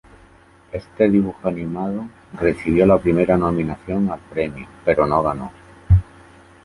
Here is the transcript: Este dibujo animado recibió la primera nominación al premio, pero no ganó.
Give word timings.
Este 0.71 1.07
dibujo 1.11 1.47
animado 1.47 2.07
recibió 2.33 2.87
la 2.87 2.97
primera 2.97 3.37
nominación 3.37 4.09
al 4.09 4.17
premio, 4.19 4.67
pero 4.83 5.05
no 5.05 5.21
ganó. 5.21 5.51